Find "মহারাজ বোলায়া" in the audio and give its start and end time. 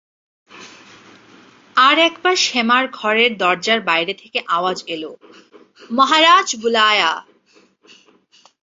5.91-7.11